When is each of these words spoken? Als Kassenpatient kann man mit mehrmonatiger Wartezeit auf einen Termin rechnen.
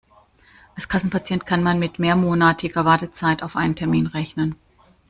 Als 0.73 0.89
Kassenpatient 0.89 1.45
kann 1.45 1.61
man 1.61 1.77
mit 1.77 1.99
mehrmonatiger 1.99 2.85
Wartezeit 2.85 3.43
auf 3.43 3.55
einen 3.55 3.75
Termin 3.75 4.07
rechnen. 4.07 4.55